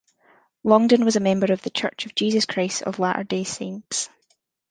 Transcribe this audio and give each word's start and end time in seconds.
Longden 0.65 1.05
was 1.05 1.15
a 1.15 1.19
member 1.19 1.53
of 1.53 1.61
The 1.61 1.69
Church 1.69 2.07
of 2.07 2.15
Jesus 2.15 2.47
Christ 2.47 2.81
of 2.81 2.97
Latter-day 2.97 3.43
Saints. 3.43 4.09